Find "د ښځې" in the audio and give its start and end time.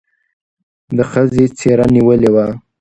0.97-1.43